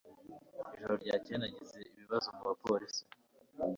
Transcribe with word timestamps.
Ijoro 0.73 0.93
ryakeye 1.01 1.37
nagize 1.39 1.77
ibibazo 1.91 2.27
mubapolisi 2.35 3.03